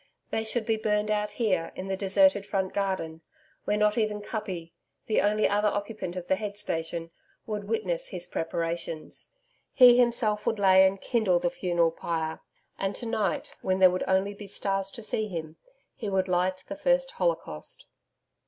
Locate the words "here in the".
1.37-1.95